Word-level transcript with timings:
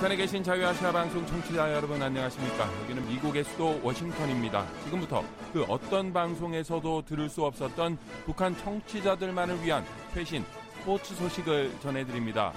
북한에 0.00 0.16
계신 0.16 0.42
자유아시아 0.42 0.92
방송 0.92 1.26
청취자 1.26 1.74
여러분 1.74 2.00
안녕하십니까? 2.00 2.64
여기는 2.84 3.06
미국의 3.06 3.44
수도 3.44 3.78
워싱턴입니다. 3.82 4.66
지금부터 4.84 5.22
그 5.52 5.62
어떤 5.64 6.10
방송에서도 6.10 7.04
들을 7.04 7.28
수 7.28 7.44
없었던 7.44 7.98
북한 8.24 8.56
청취자들만을 8.56 9.62
위한 9.62 9.84
최신 10.14 10.42
스포츠 10.72 11.14
소식을 11.14 11.80
전해드립니다. 11.80 12.54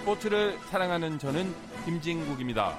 스포츠를 0.00 0.58
사랑하는 0.70 1.18
저는 1.18 1.52
김진국입니다. 1.84 2.78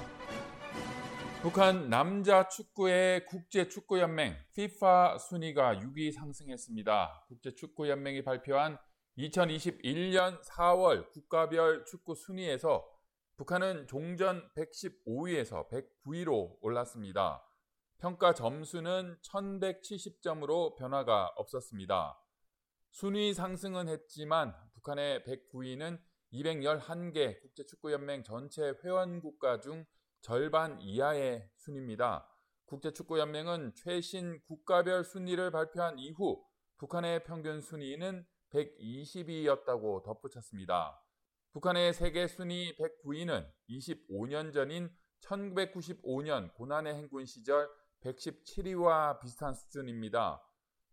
북한 1.44 1.88
남자 1.88 2.48
축구의 2.48 3.28
국제 3.28 3.68
축구 3.68 4.00
연맹 4.00 4.36
FIFA 4.58 5.20
순위가 5.30 5.76
6위 5.76 6.12
상승했습니다. 6.12 7.26
국제 7.28 7.54
축구 7.54 7.88
연맹이 7.88 8.24
발표한 8.24 8.80
2021년 9.20 10.42
4월 10.42 11.08
국가별 11.12 11.86
축구 11.86 12.16
순위에서 12.16 12.97
북한은 13.38 13.86
종전 13.86 14.50
115위에서 14.56 15.70
109위로 15.70 16.58
올랐습니다. 16.60 17.44
평가 18.00 18.34
점수는 18.34 19.20
1170점으로 19.22 20.76
변화가 20.76 21.34
없었습니다. 21.36 22.20
순위 22.90 23.36
상승은 23.36 23.90
했지만 23.90 24.56
북한의 24.74 25.22
109위는 25.22 26.00
211개 26.34 27.40
국제축구연맹 27.42 28.24
전체 28.24 28.74
회원국가 28.84 29.60
중 29.60 29.86
절반 30.22 30.82
이하의 30.82 31.48
순위입니다. 31.58 32.28
국제축구연맹은 32.66 33.76
최신 33.76 34.42
국가별 34.48 35.04
순위를 35.04 35.52
발표한 35.52 36.00
이후 36.00 36.44
북한의 36.78 37.24
평균 37.24 37.62
순위는 37.62 38.26
120위였다고 38.50 40.02
덧붙였습니다. 40.04 41.04
북한의 41.58 41.92
세계 41.96 42.28
순위 42.28 42.72
109위는 42.78 43.52
25년 43.68 44.54
전인 44.54 44.92
1995년 45.22 46.54
고난의 46.54 46.94
행군 46.94 47.26
시절 47.26 47.68
117위와 48.04 49.20
비슷한 49.20 49.56
수준입니다. 49.56 50.40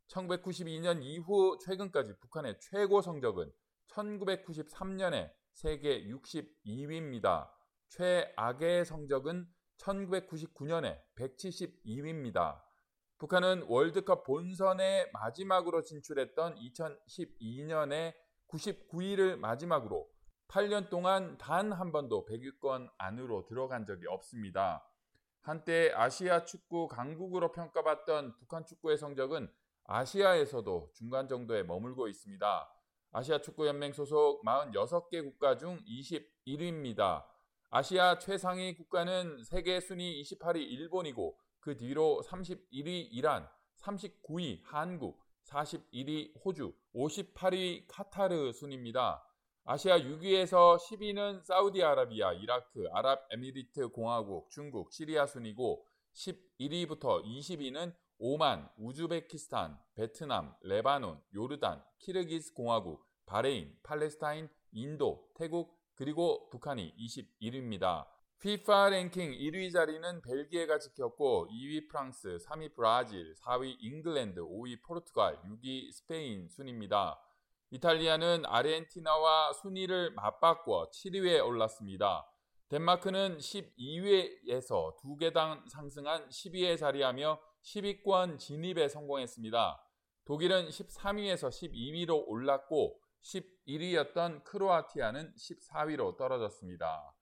1992년 0.08 1.02
이후 1.02 1.58
최근까지 1.62 2.14
북한의 2.18 2.58
최고 2.60 3.02
성적은 3.02 3.52
1993년에 3.90 5.34
세계 5.52 6.02
62위입니다. 6.06 7.50
최악의 7.90 8.86
성적은 8.86 9.46
1999년에 9.76 10.98
172위입니다. 11.18 12.62
북한은 13.18 13.66
월드컵 13.68 14.24
본선에 14.24 15.10
마지막으로 15.12 15.82
진출했던 15.82 16.54
2012년에 16.54 18.14
99위를 18.48 19.36
마지막으로 19.36 20.13
8년 20.54 20.88
동안 20.88 21.36
단 21.36 21.72
한 21.72 21.90
번도 21.90 22.26
100위권 22.26 22.88
안으로 22.96 23.44
들어간 23.44 23.84
적이 23.84 24.06
없습니다. 24.06 24.88
한때 25.42 25.92
아시아 25.92 26.44
축구 26.44 26.86
강국으로 26.86 27.50
평가받던 27.50 28.36
북한 28.36 28.64
축구의 28.64 28.96
성적은 28.96 29.50
아시아에서도 29.82 30.92
중간 30.94 31.26
정도에 31.26 31.64
머물고 31.64 32.06
있습니다. 32.06 32.72
아시아 33.10 33.40
축구연맹 33.40 33.94
소속 33.94 34.44
46개 34.44 35.24
국가 35.24 35.56
중 35.56 35.80
21위입니다. 35.88 37.24
아시아 37.70 38.20
최상위 38.20 38.76
국가는 38.76 39.42
세계 39.42 39.80
순위 39.80 40.22
28위 40.22 40.58
일본이고 40.58 41.36
그 41.58 41.76
뒤로 41.76 42.22
31위 42.24 43.08
이란, 43.10 43.48
39위 43.80 44.60
한국, 44.62 45.20
41위 45.46 46.32
호주, 46.44 46.72
58위 46.94 47.86
카타르 47.88 48.52
순입니다. 48.52 49.33
아시아 49.66 49.98
6위에서 49.98 50.76
10위는 50.76 51.42
사우디아라비아, 51.42 52.34
이라크, 52.34 52.86
아랍에미리트 52.92 53.88
공화국, 53.88 54.50
중국, 54.50 54.92
시리아 54.92 55.24
순이고 55.24 55.86
11위부터 56.12 57.24
20위는 57.24 57.94
오만, 58.18 58.68
우즈베키스탄, 58.76 59.78
베트남, 59.94 60.54
레바논, 60.60 61.18
요르단, 61.34 61.82
키르기스 61.98 62.52
공화국, 62.52 63.06
바레인, 63.24 63.74
팔레스타인, 63.82 64.50
인도, 64.72 65.30
태국, 65.34 65.74
그리고 65.94 66.50
북한이 66.50 66.94
21위입니다. 66.98 68.06
FIFA 68.40 68.90
랭킹 68.90 69.30
1위 69.32 69.72
자리는 69.72 70.20
벨기에가 70.20 70.78
지켰고 70.78 71.48
2위 71.50 71.88
프랑스, 71.88 72.36
3위 72.36 72.74
브라질, 72.74 73.34
4위 73.36 73.76
잉글랜드, 73.80 74.42
5위 74.42 74.82
포르투갈, 74.82 75.40
6위 75.40 75.90
스페인 75.90 76.50
순입니다. 76.50 77.18
이탈리아는 77.74 78.46
아르헨티나와 78.46 79.52
순위를 79.52 80.12
맞바꿔 80.12 80.90
7위에 80.92 81.44
올랐습니다. 81.44 82.24
덴마크는 82.68 83.38
12위에서 83.38 84.94
2개당 84.98 85.68
상승한 85.68 86.28
10위에 86.28 86.78
자리하며 86.78 87.40
10위권 87.64 88.38
진입에 88.38 88.88
성공했습니다. 88.88 89.82
독일은 90.24 90.68
13위에서 90.68 91.48
12위로 91.48 92.22
올랐고 92.28 93.00
11위였던 93.24 94.44
크로아티아는 94.44 95.34
14위로 95.34 96.16
떨어졌습니다. 96.16 97.12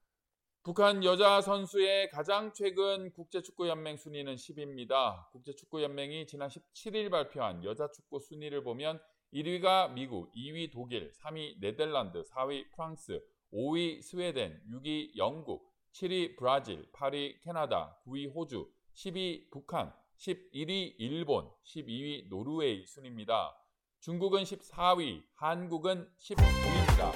북한 0.65 1.03
여자 1.03 1.41
선수의 1.41 2.11
가장 2.11 2.53
최근 2.53 3.11
국제축구연맹 3.15 3.97
순위는 3.97 4.35
10위입니다. 4.35 5.31
국제축구연맹이 5.31 6.27
지난 6.27 6.51
17일 6.51 7.11
발표한 7.11 7.65
여자축구 7.65 8.21
순위를 8.21 8.63
보면 8.63 9.01
1위가 9.33 9.93
미국, 9.95 10.31
2위 10.35 10.71
독일, 10.71 11.11
3위 11.13 11.59
네덜란드, 11.59 12.23
4위 12.23 12.71
프랑스, 12.71 13.19
5위 13.53 14.03
스웨덴, 14.03 14.61
6위 14.71 15.17
영국, 15.17 15.73
7위 15.93 16.37
브라질, 16.37 16.87
8위 16.93 17.41
캐나다, 17.43 17.99
9위 18.07 18.35
호주, 18.35 18.71
10위 18.95 19.51
북한, 19.51 19.93
11위 20.19 20.97
일본, 20.99 21.49
12위 21.65 22.29
노르웨이 22.29 22.85
순입니다. 22.85 23.57
중국은 24.01 24.43
14위, 24.43 25.23
한국은 25.37 26.09
19위입니다. 26.19 27.13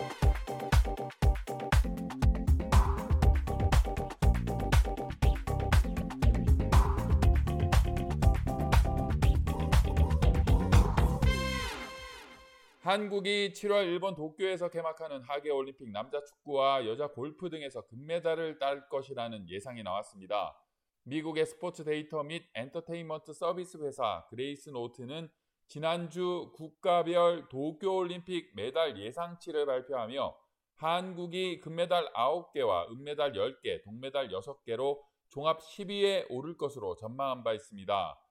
한국이 12.86 13.50
7월 13.52 13.84
일본 13.86 14.14
도쿄에서 14.14 14.68
개막하는 14.68 15.20
하계 15.22 15.50
올림픽 15.50 15.90
남자 15.90 16.22
축구와 16.22 16.86
여자 16.86 17.08
골프 17.08 17.50
등에서 17.50 17.84
금메달을 17.88 18.60
딸 18.60 18.88
것이라는 18.88 19.48
예상이 19.48 19.82
나왔습니다. 19.82 20.56
미국의 21.02 21.46
스포츠 21.46 21.82
데이터 21.82 22.22
및 22.22 22.44
엔터테인먼트 22.54 23.32
서비스 23.32 23.78
회사 23.78 24.24
그레이스 24.30 24.70
노트는 24.70 25.28
지난주 25.66 26.52
국가별 26.54 27.48
도쿄 27.48 27.92
올림픽 27.92 28.52
메달 28.54 28.96
예상치를 28.96 29.66
발표하며 29.66 30.36
한국이 30.76 31.58
금메달 31.58 32.12
9개와 32.12 32.92
은메달 32.92 33.32
10개, 33.32 33.82
동메달 33.82 34.28
6개로 34.28 35.00
종합 35.28 35.58
10위에 35.58 36.26
오를 36.28 36.56
것으로 36.56 36.94
전망한 36.94 37.42
바 37.42 37.52
있습니다. 37.52 38.25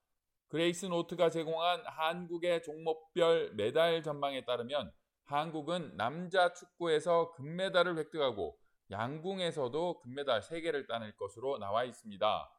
그레이스 0.48 0.86
노트가 0.86 1.30
제공한 1.30 1.82
한국의 1.86 2.64
종목별 2.64 3.54
메달 3.56 4.04
전망에 4.04 4.46
따르면 4.46 4.92
한국은 5.26 5.98
남자 5.98 6.54
축구에서 6.54 7.32
금메달을 7.34 7.98
획득하고 7.98 8.58
양궁에서도 8.92 10.00
금메달 10.02 10.42
3개를 10.42 10.88
따낼 10.88 11.16
것으로 11.18 11.58
나와 11.58 11.84
있습니다. 11.84 12.52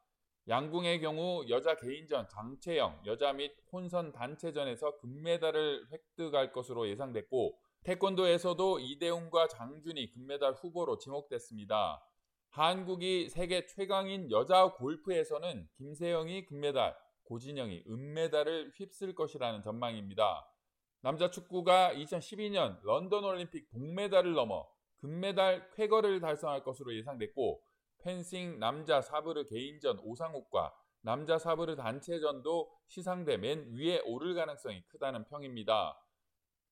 양궁의 0.49 1.01
경우 1.01 1.45
여자 1.49 1.75
개인전 1.75 2.27
강채영, 2.29 3.01
여자 3.05 3.33
및 3.33 3.53
혼성 3.71 4.11
단체전에서 4.11 4.97
금메달을 4.99 5.87
획득할 5.91 6.51
것으로 6.51 6.87
예상됐고 6.89 7.57
태권도에서도 7.83 8.79
이대훈과 8.79 9.47
장준이 9.47 10.11
금메달 10.11 10.53
후보로 10.53 10.97
지목됐습니다. 10.97 12.03
한국이 12.49 13.29
세계 13.29 13.65
최강인 13.65 14.31
여자 14.31 14.73
골프에서는 14.73 15.69
김세영이 15.77 16.45
금메달, 16.45 16.95
고진영이 17.27 17.83
은메달을 17.87 18.71
휩쓸 18.75 19.13
것이라는 19.13 19.61
전망입니다. 19.61 20.49
남자 21.01 21.29
축구가 21.29 21.93
2012년 21.93 22.81
런던 22.83 23.23
올림픽 23.23 23.69
동메달을 23.69 24.33
넘어 24.33 24.67
금메달 24.97 25.69
쾌거를 25.71 26.19
달성할 26.19 26.63
것으로 26.63 26.95
예상됐고 26.95 27.61
펜싱 27.99 28.59
남자 28.59 29.01
사브르 29.01 29.45
개인전 29.47 29.99
오상욱과 29.99 30.73
남자 31.01 31.37
사브르 31.37 31.75
단체전도 31.75 32.71
시상대 32.87 33.37
맨 33.37 33.73
위에 33.73 34.01
오를 34.05 34.33
가능성이 34.33 34.83
크다는 34.87 35.25
평입니다. 35.25 35.97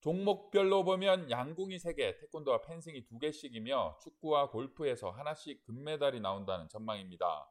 종목별로 0.00 0.84
보면 0.84 1.30
양궁이 1.30 1.78
3개, 1.78 2.18
태권도와 2.20 2.62
펜싱이 2.62 3.06
2개씩이며 3.06 3.98
축구와 4.00 4.50
골프에서 4.50 5.10
하나씩 5.10 5.62
금메달이 5.64 6.20
나온다는 6.20 6.68
전망입니다. 6.68 7.48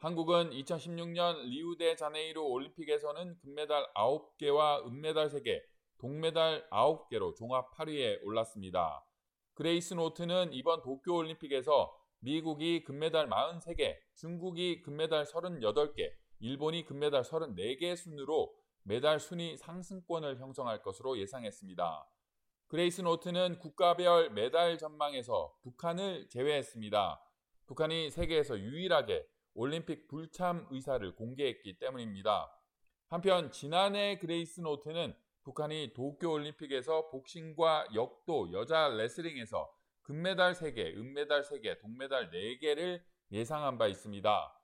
한국은 0.00 0.48
2016년 0.52 1.42
리우데 1.50 1.94
자네이루 1.94 2.42
올림픽에서는 2.42 3.36
금메달 3.36 3.86
9개와 3.92 4.86
은메달 4.86 5.28
3개, 5.28 5.60
동메달 5.98 6.66
9개로 6.70 7.36
종합 7.36 7.70
8위에 7.76 8.24
올랐습니다. 8.24 9.04
그레이스 9.52 9.92
노트는 9.92 10.54
이번 10.54 10.80
도쿄 10.80 11.16
올림픽에서 11.16 11.94
미국이 12.20 12.82
금메달 12.82 13.28
43개, 13.28 13.94
중국이 14.14 14.80
금메달 14.80 15.26
38개, 15.26 16.10
일본이 16.38 16.86
금메달 16.86 17.20
34개 17.20 17.94
순으로 17.94 18.54
메달 18.84 19.20
순위 19.20 19.58
상위권을 19.58 20.38
형성할 20.38 20.80
것으로 20.80 21.18
예상했습니다. 21.18 22.08
그레이스 22.68 23.02
노트는 23.02 23.58
국가별 23.58 24.30
메달 24.30 24.78
전망에서 24.78 25.54
북한을 25.60 26.30
제외했습니다. 26.30 27.22
북한이 27.66 28.10
세계에서 28.10 28.58
유일하게 28.58 29.26
올림픽 29.54 30.08
불참 30.08 30.66
의사를 30.70 31.14
공개했기 31.14 31.78
때문입니다. 31.78 32.50
한편 33.08 33.50
지난해 33.50 34.18
그레이스 34.18 34.60
노트는 34.60 35.14
북한이 35.42 35.92
도쿄올림픽에서 35.94 37.08
복싱과 37.10 37.88
역도, 37.94 38.52
여자 38.52 38.88
레슬링에서 38.88 39.68
금메달 40.02 40.54
3개, 40.54 40.96
은메달 40.96 41.42
3개, 41.42 41.80
동메달 41.80 42.30
4개를 42.30 43.02
예상한 43.32 43.78
바 43.78 43.86
있습니다. 43.86 44.60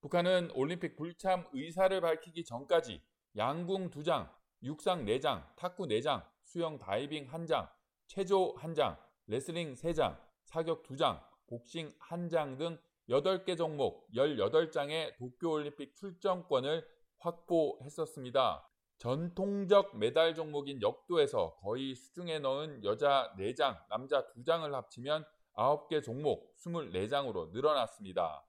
북한은 0.00 0.50
올림픽 0.54 0.96
불참 0.96 1.46
의사를 1.52 2.00
밝히기 2.00 2.44
전까지 2.44 3.02
양궁 3.36 3.90
2장, 3.90 4.30
육상 4.62 5.04
4장, 5.04 5.54
탁구 5.56 5.86
4장, 5.86 6.24
수영 6.42 6.78
다이빙 6.78 7.28
1장, 7.28 7.70
체조 8.06 8.54
1장, 8.54 8.98
레슬링 9.26 9.74
3장, 9.74 10.18
사격 10.44 10.82
2장, 10.84 11.22
복싱 11.46 11.92
1장 11.98 12.58
등 12.58 12.78
8개 13.08 13.56
종목 13.56 14.10
18장의 14.12 15.16
도쿄올림픽 15.16 15.94
출전권을 15.94 16.86
확보했었습니다. 17.18 18.68
전통적 18.98 19.96
메달 19.98 20.34
종목인 20.34 20.80
역도에서 20.82 21.56
거의 21.56 21.94
수중에 21.94 22.38
넣은 22.40 22.82
여자 22.82 23.32
4장, 23.38 23.76
남자 23.88 24.26
2장을 24.34 24.70
합치면 24.70 25.24
9개 25.54 26.02
종목 26.02 26.56
24장으로 26.56 27.50
늘어났습니다. 27.52 28.44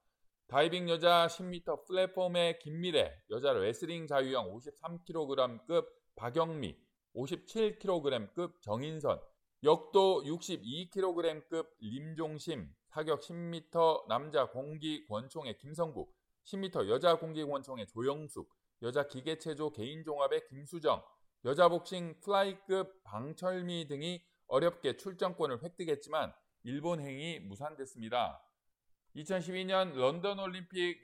다이빙 0.48 0.88
여자 0.88 1.26
10m 1.26 1.86
플랫폼의 1.86 2.58
김미래, 2.58 3.14
여자 3.30 3.52
레슬링 3.52 4.06
자유형 4.06 4.50
53kg급 4.56 5.86
박영미, 6.16 6.74
57kg급 7.14 8.62
정인선, 8.62 9.20
역도 9.64 10.22
62kg급 10.22 11.66
림종심, 11.80 12.72
사격 12.90 13.20
10m 13.20 14.06
남자 14.06 14.48
공기 14.48 15.04
권총의 15.08 15.58
김성국, 15.58 16.14
10m 16.44 16.88
여자 16.88 17.16
공기 17.16 17.44
권총의 17.44 17.88
조영숙, 17.88 18.48
여자 18.82 19.08
기계체조 19.08 19.72
개인 19.72 20.04
종합의 20.04 20.46
김수정, 20.46 21.02
여자 21.44 21.68
복싱 21.68 22.20
플라이급 22.20 23.02
방철미 23.02 23.88
등이 23.88 24.22
어렵게 24.46 24.96
출전권을 24.96 25.64
획득했지만 25.64 26.32
일본 26.62 27.00
행이 27.00 27.40
무산됐습니다. 27.40 28.40
2012년 29.16 29.94
런던 29.94 30.38
올림픽 30.38 31.02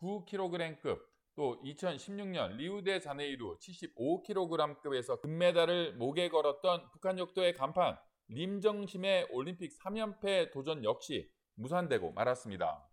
69kg급 0.00 1.00
또 1.36 1.60
2016년 1.62 2.56
리우데 2.56 3.00
자네이루 3.00 3.58
75kg급에서 3.58 5.20
금메달을 5.20 5.94
목에 5.96 6.28
걸었던 6.28 6.90
북한 6.92 7.18
역도의 7.18 7.54
간판 7.54 7.98
림정심의 8.28 9.28
올림픽 9.30 9.72
3연패 9.78 10.52
도전 10.52 10.84
역시 10.84 11.28
무산되고 11.56 12.12
말았습니다. 12.12 12.88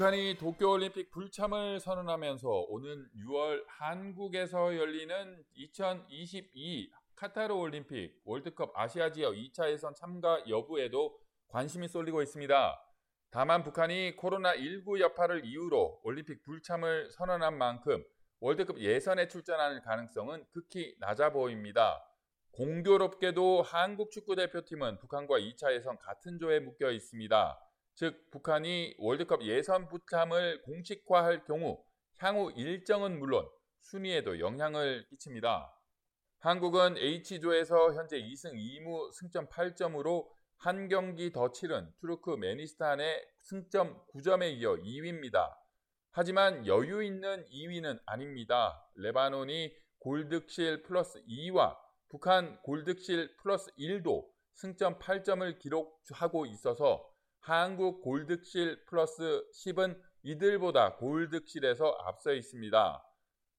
북한이 0.00 0.38
도쿄올림픽 0.38 1.10
불참을 1.10 1.78
선언하면서 1.78 2.48
오는 2.48 3.06
6월 3.18 3.62
한국에서 3.66 4.74
열리는 4.74 5.44
2022 5.52 6.90
카타르 7.14 7.52
올림픽 7.52 8.18
월드컵 8.24 8.72
아시아 8.74 9.12
지역 9.12 9.34
2차 9.34 9.70
예선 9.70 9.94
참가 9.94 10.42
여부에도 10.48 11.20
관심이 11.48 11.86
쏠리고 11.86 12.22
있습니다. 12.22 12.82
다만 13.30 13.62
북한이 13.62 14.16
코로나19 14.16 15.00
여파를 15.00 15.44
이유로 15.44 16.00
올림픽 16.02 16.44
불참을 16.44 17.10
선언한 17.10 17.58
만큼 17.58 18.02
월드컵 18.38 18.78
예선에 18.78 19.28
출전할 19.28 19.82
가능성은 19.82 20.46
극히 20.50 20.96
낮아 20.98 21.30
보입니다. 21.30 22.02
공교롭게도 22.52 23.60
한국 23.60 24.10
축구 24.10 24.34
대표팀은 24.34 24.98
북한과 24.98 25.40
2차 25.40 25.74
예선 25.74 25.98
같은 25.98 26.38
조에 26.38 26.60
묶여 26.60 26.90
있습니다. 26.90 27.69
즉 27.94 28.30
북한이 28.30 28.94
월드컵 28.98 29.42
예선 29.42 29.88
부참을 29.88 30.62
공식화할 30.62 31.44
경우 31.44 31.82
향후 32.18 32.52
일정은 32.52 33.18
물론 33.18 33.48
순위에도 33.80 34.40
영향을 34.40 35.06
끼칩니다. 35.08 35.74
한국은 36.40 36.96
H조에서 36.96 37.94
현재 37.94 38.18
2승 38.18 38.54
2무 38.54 39.12
승점 39.12 39.48
8점으로 39.48 40.28
한 40.56 40.88
경기 40.88 41.32
더 41.32 41.52
치른 41.52 41.90
투르크메니스탄의 42.00 43.26
승점 43.40 44.02
9점에 44.14 44.52
이어 44.58 44.76
2위입니다. 44.76 45.54
하지만 46.12 46.66
여유 46.66 47.02
있는 47.02 47.46
2위는 47.46 48.00
아닙니다. 48.06 48.86
레바논이 48.96 49.74
골득실 50.00 50.82
플러스 50.82 51.22
2와 51.26 51.76
북한 52.08 52.60
골득실 52.62 53.36
플러스 53.36 53.70
1도 53.78 54.26
승점 54.54 54.98
8점을 54.98 55.58
기록하고 55.58 56.46
있어서 56.46 57.09
한국 57.40 58.02
골득실 58.02 58.84
플러스 58.84 59.42
10은 59.54 59.98
이들보다 60.22 60.96
골득실에서 60.96 61.96
앞서 62.04 62.32
있습니다. 62.32 63.02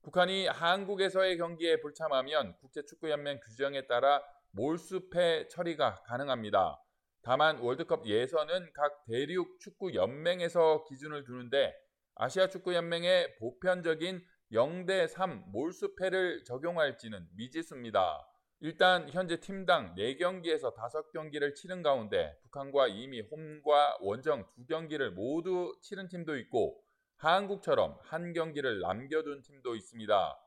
북한이 0.03 0.47
한국에서의 0.47 1.37
경기에 1.37 1.81
불참하면 1.81 2.57
국제축구연맹 2.59 3.39
규정에 3.39 3.87
따라 3.87 4.21
몰수패 4.51 5.47
처리가 5.47 6.03
가능합니다. 6.03 6.79
다만 7.23 7.57
월드컵 7.57 8.05
예선은 8.05 8.71
각 8.73 9.05
대륙 9.05 9.59
축구 9.59 9.93
연맹에서 9.93 10.85
기준을 10.85 11.23
두는데 11.23 11.73
아시아 12.15 12.49
축구 12.49 12.73
연맹의 12.75 13.37
보편적인 13.37 14.23
0대 14.51 15.07
3 15.07 15.51
몰수패를 15.51 16.43
적용할지는 16.43 17.27
미지수입니다. 17.35 18.27
일단 18.63 19.09
현재 19.09 19.39
팀당 19.39 19.95
4경기에서 19.95 20.75
5경기를 20.75 21.55
치른 21.55 21.81
가운데 21.81 22.37
북한과 22.43 22.89
이미 22.89 23.19
홈과 23.21 23.97
원정 24.01 24.45
2경기를 24.59 25.09
모두 25.09 25.75
치른 25.81 26.07
팀도 26.07 26.37
있고 26.37 26.79
한국처럼 27.17 27.97
한 28.03 28.33
경기를 28.33 28.81
남겨둔 28.81 29.41
팀도 29.41 29.75
있습니다. 29.75 30.37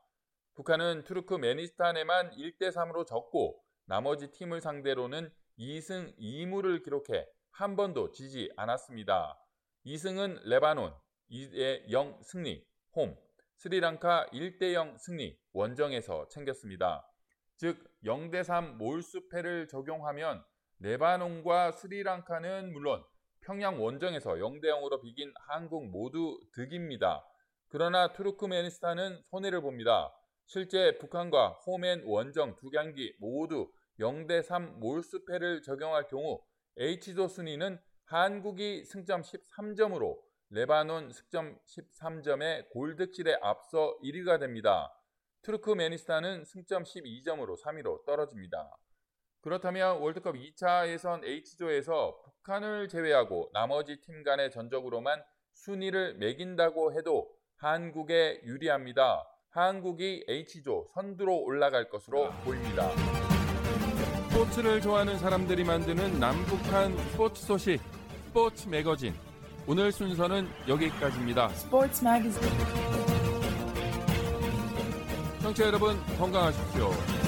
북한은 0.53 1.03
투르크메니스탄에만 1.03 2.31
1대3으로 2.37 3.05
졌고 3.05 3.61
나머지 3.83 4.31
팀을 4.31 4.61
상대로는 4.61 5.29
2승 5.59 6.17
2무를 6.17 6.85
기록해 6.85 7.27
한 7.51 7.75
번도 7.75 8.13
지지 8.13 8.49
않았습니다. 8.55 9.37
2승은 9.85 10.39
레바논 10.45 10.95
2대0 11.29 12.23
승리, 12.23 12.65
홈, 12.95 13.17
스리랑카 13.57 14.27
1대0 14.31 14.97
승리, 14.99 15.37
원정에서 15.51 16.29
챙겼습니다. 16.29 17.05
즉 17.57 17.77
0대3 18.03 18.75
몰수패를 18.75 19.67
적용하면 19.67 20.43
레바논과 20.79 21.71
스리랑카는 21.71 22.73
물론 22.73 23.03
평양 23.41 23.81
원정에서 23.81 24.31
0대0으로 24.33 25.01
비긴 25.01 25.31
한국 25.47 25.89
모두 25.89 26.39
득입니다. 26.53 27.23
그러나 27.69 28.11
투르크메니스탄은 28.13 29.21
손해를 29.23 29.61
봅니다. 29.61 30.13
실제 30.45 30.97
북한과 30.97 31.59
홈앤 31.65 32.03
원정 32.05 32.55
두 32.57 32.69
경기 32.69 33.15
모두 33.19 33.71
0대3 33.99 34.79
몰수패를 34.79 35.61
적용할 35.61 36.07
경우 36.07 36.41
H조 36.77 37.27
순위는 37.27 37.79
한국이 38.05 38.83
승점 38.85 39.21
13점으로 39.21 40.17
레바논 40.49 41.11
승점 41.11 41.57
13점의 41.65 42.69
골드킬에 42.69 43.37
앞서 43.41 43.97
1위가 44.03 44.39
됩니다. 44.39 44.91
투르크메니스탄은 45.45 46.43
승점 46.45 46.83
12점으로 46.83 47.61
3위로 47.61 48.03
떨어집니다. 48.05 48.75
그렇다면 49.41 49.99
월드컵 49.99 50.35
2차 50.35 50.87
예선 50.87 51.23
H조에서 51.23 52.19
북한을 52.23 52.89
제외하고 52.89 53.51
나머지 53.53 54.01
팀 54.01 54.23
간의 54.23 54.49
전적으로만 54.49 55.23
순위를 55.53 56.15
매긴다고 56.15 56.93
해도 56.93 57.29
한국에 57.57 58.41
유리합니다. 58.43 59.23
한국이 59.51 60.25
H조 60.27 60.89
선두로 60.95 61.43
올라갈 61.43 61.89
것으로 61.89 62.31
보입니다. 62.43 62.89
스포츠를 64.29 64.81
좋아하는 64.81 65.17
사람들이 65.17 65.63
만드는 65.63 66.19
남북한 66.19 66.97
스포츠 67.11 67.45
소식 67.45 67.79
스포츠 68.25 68.67
매거진 68.67 69.13
오늘 69.67 69.91
순서는 69.91 70.47
여기까지입니다. 70.67 71.49
스포츠 71.49 72.03
매거진 72.03 72.94
청취자 75.45 75.67
여러분 75.67 75.95
건강하십시오. 76.17 77.24